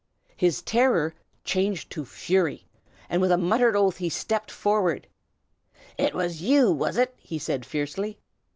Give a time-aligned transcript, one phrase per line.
[0.35, 1.13] His terror
[1.43, 2.65] changed to fury,
[3.07, 5.05] and with a muttered oath he stepped forward.
[5.95, 8.17] "It was you, was it?" he said fiercely.